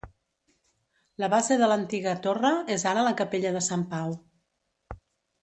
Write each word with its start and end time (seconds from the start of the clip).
La 1.23 1.29
base 1.33 1.57
de 1.63 1.67
l'antiga 1.71 2.13
torre 2.23 2.51
és 2.77 2.87
ara 2.93 3.05
la 3.09 3.13
Capella 3.21 3.53
de 3.59 3.63
Sant 3.69 3.85
Pau. 3.95 4.19